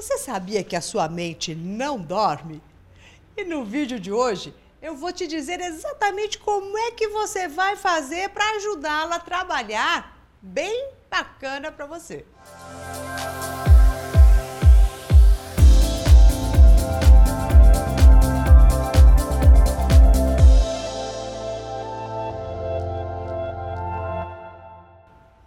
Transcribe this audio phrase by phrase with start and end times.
[0.00, 2.62] Você sabia que a sua mente não dorme?
[3.36, 7.74] E no vídeo de hoje eu vou te dizer exatamente como é que você vai
[7.74, 12.24] fazer para ajudá-la a trabalhar bem bacana para você.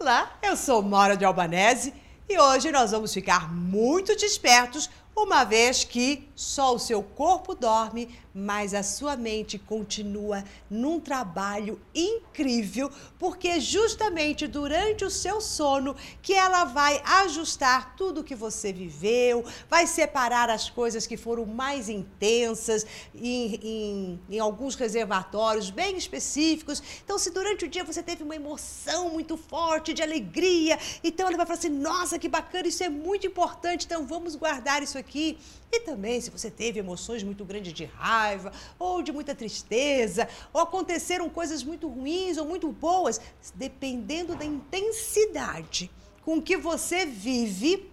[0.00, 2.01] Olá, eu sou Mora de Albanese
[2.32, 8.08] e hoje nós vamos ficar muito despertos uma vez que só o seu corpo dorme,
[8.34, 16.32] mas a sua mente continua num trabalho incrível, porque justamente durante o seu sono que
[16.32, 22.84] ela vai ajustar tudo que você viveu, vai separar as coisas que foram mais intensas
[23.14, 26.82] em, em, em alguns reservatórios bem específicos.
[27.04, 31.36] Então, se durante o dia você teve uma emoção muito forte de alegria, então ela
[31.36, 35.38] vai falar assim: nossa, que bacana, isso é muito importante, então vamos guardar isso aqui.
[35.70, 40.60] E também, se você teve emoções muito grandes de raiva, ou de muita tristeza, ou
[40.60, 43.20] aconteceram coisas muito ruins ou muito boas,
[43.54, 45.90] dependendo da intensidade
[46.24, 47.90] com que você vive,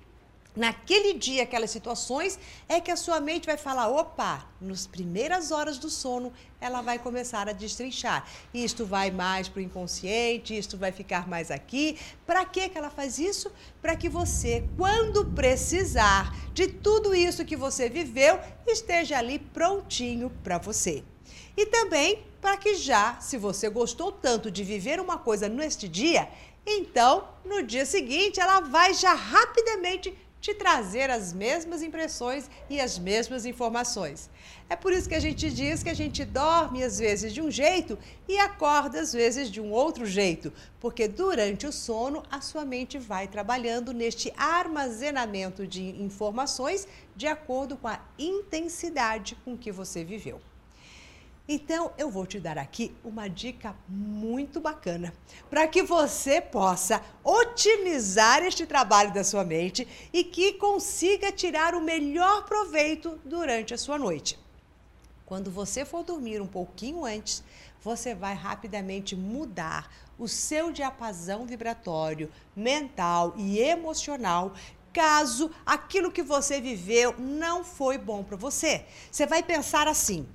[0.55, 5.77] naquele dia, aquelas situações, é que a sua mente vai falar: opa, nas primeiras horas
[5.77, 8.27] do sono, ela vai começar a destrinchar.
[8.53, 11.97] Isto vai mais para o inconsciente, isto vai ficar mais aqui.
[12.25, 13.52] Para que ela faz isso?
[13.81, 20.57] Para que você, quando precisar de tudo isso que você viveu, esteja ali prontinho para
[20.57, 21.05] você.
[21.55, 26.27] E também para que já, se você gostou tanto de viver uma coisa neste dia,
[26.67, 32.98] então no dia seguinte ela vai já rapidamente te trazer as mesmas impressões e as
[32.98, 34.30] mesmas informações.
[34.70, 37.52] É por isso que a gente diz que a gente dorme às vezes de um
[37.52, 42.64] jeito e acorda às vezes de um outro jeito, porque durante o sono a sua
[42.64, 50.04] mente vai trabalhando neste armazenamento de informações de acordo com a intensidade com que você
[50.04, 50.40] viveu.
[51.52, 55.11] Então, eu vou te dar aqui uma dica muito bacana
[55.49, 61.82] para que você possa otimizar este trabalho da sua mente e que consiga tirar o
[61.82, 64.37] melhor proveito durante a sua noite.
[65.26, 67.43] Quando você for dormir um pouquinho antes,
[67.81, 74.54] você vai rapidamente mudar o seu diapasão vibratório mental e emocional
[74.93, 78.86] caso aquilo que você viveu não foi bom para você.
[79.11, 80.27] Você vai pensar assim: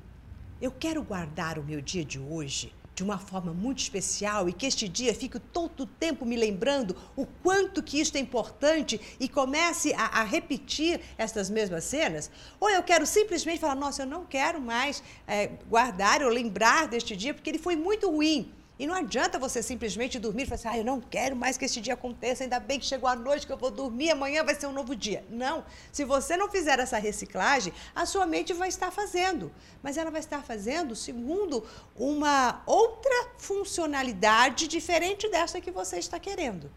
[0.60, 4.66] eu quero guardar o meu dia de hoje de uma forma muito especial e que
[4.66, 9.28] este dia fique todo o tempo me lembrando o quanto que isto é importante e
[9.28, 12.30] comece a, a, repetir estas mesmas cenas?
[12.60, 17.16] Ou eu quero simplesmente falar, nossa, eu não quero mais é, guardar ou lembrar deste
[17.16, 18.52] dia porque ele foi muito ruim.
[18.76, 21.64] E não adianta você simplesmente dormir e falar assim, ah, eu não quero mais que
[21.64, 24.54] esse dia aconteça, ainda bem que chegou a noite que eu vou dormir, amanhã vai
[24.54, 25.24] ser um novo dia.
[25.30, 25.64] Não.
[25.92, 29.52] Se você não fizer essa reciclagem, a sua mente vai estar fazendo.
[29.80, 31.64] Mas ela vai estar fazendo segundo
[31.94, 36.68] uma outra funcionalidade diferente dessa que você está querendo.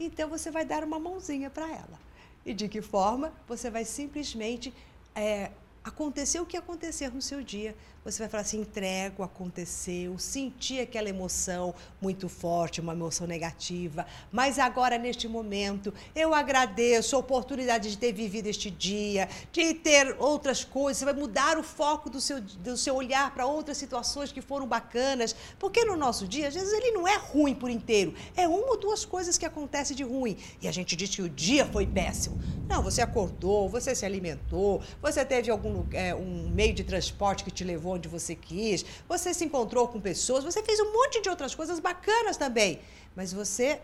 [0.00, 2.06] Então você vai dar uma mãozinha para ela.
[2.44, 3.32] E de que forma?
[3.46, 4.74] Você vai simplesmente
[5.14, 5.50] é,
[5.82, 7.74] aconteceu o que acontecer no seu dia.
[8.06, 14.60] Você vai falar assim: entrego, aconteceu, senti aquela emoção muito forte, uma emoção negativa, mas
[14.60, 20.62] agora, neste momento, eu agradeço a oportunidade de ter vivido este dia, de ter outras
[20.62, 20.98] coisas.
[20.98, 24.68] Você vai mudar o foco do seu, do seu olhar para outras situações que foram
[24.68, 28.70] bacanas, porque no nosso dia, às vezes, ele não é ruim por inteiro, é uma
[28.70, 30.36] ou duas coisas que acontecem de ruim.
[30.62, 32.40] E a gente diz que o dia foi péssimo.
[32.68, 37.50] Não, você acordou, você se alimentou, você teve algum é, um meio de transporte que
[37.50, 41.28] te levou onde você quis, você se encontrou com pessoas, você fez um monte de
[41.28, 42.80] outras coisas bacanas também,
[43.14, 43.80] mas você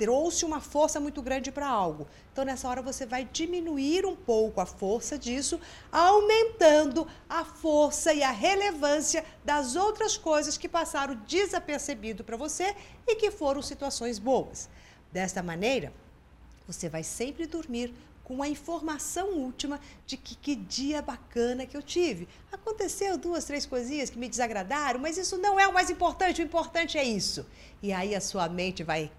[0.00, 2.08] trouxe uma força muito grande para algo.
[2.32, 5.60] Então, nessa hora, você vai diminuir um pouco a força disso,
[5.92, 12.74] aumentando a força e a relevância das outras coisas que passaram desapercebido para você
[13.06, 14.70] e que foram situações boas.
[15.12, 15.92] Desta maneira,
[16.66, 17.92] você vai sempre dormir
[18.30, 22.28] com a informação última de que, que dia bacana que eu tive.
[22.52, 26.44] Aconteceu duas, três coisinhas que me desagradaram, mas isso não é o mais importante, o
[26.44, 27.44] importante é isso.
[27.82, 29.10] E aí a sua mente vai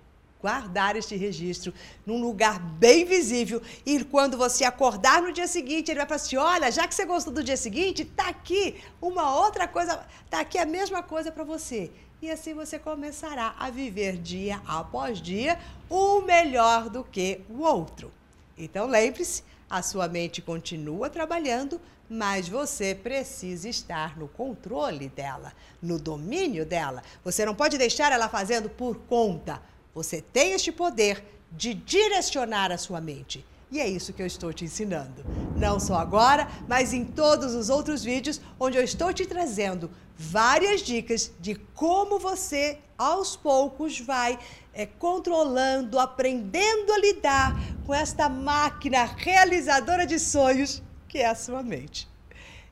[0.41, 1.73] guardar este registro
[2.05, 6.37] num lugar bem visível e quando você acordar no dia seguinte, ele vai falar assim:
[6.37, 10.57] "Olha, já que você gostou do dia seguinte, tá aqui uma outra coisa, tá aqui
[10.57, 11.91] a mesma coisa para você".
[12.21, 15.59] E assim você começará a viver dia após dia
[15.89, 18.20] o melhor do que o outro.
[18.57, 25.97] Então lembre-se, a sua mente continua trabalhando, mas você precisa estar no controle dela, no
[25.97, 27.01] domínio dela.
[27.23, 29.61] Você não pode deixar ela fazendo por conta.
[29.95, 33.45] Você tem este poder de direcionar a sua mente.
[33.71, 35.23] E é isso que eu estou te ensinando.
[35.61, 40.81] Não só agora, mas em todos os outros vídeos onde eu estou te trazendo várias
[40.81, 44.39] dicas de como você, aos poucos, vai
[44.73, 47.55] é, controlando, aprendendo a lidar
[47.85, 52.09] com esta máquina realizadora de sonhos que é a sua mente.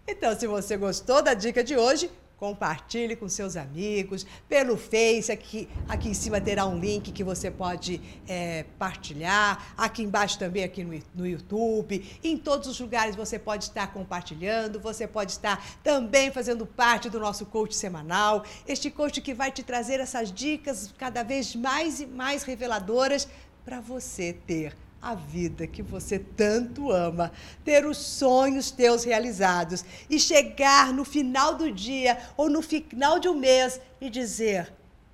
[0.08, 2.10] Então, se você gostou da dica de hoje,
[2.40, 7.52] compartilhe com seus amigos, pelo Face, aqui, aqui em cima terá um link que você
[7.52, 13.38] pode é, partilhar, aqui embaixo também aqui no, no YouTube, em todos os lugares você
[13.38, 19.20] pode estar compartilhando, você pode estar também fazendo parte do nosso coach semanal, este coach
[19.20, 23.28] que vai te trazer essas dicas cada vez mais e mais reveladoras
[23.66, 27.32] para você ter a vida que você tanto ama,
[27.64, 33.28] ter os sonhos teus realizados e chegar no final do dia ou no final de
[33.28, 34.74] um mês e dizer: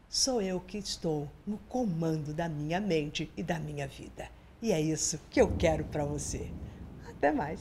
[0.10, 4.30] sou eu que estou no comando da minha mente e da minha vida.
[4.62, 6.50] E é isso que eu quero para você.
[7.08, 7.60] Até mais.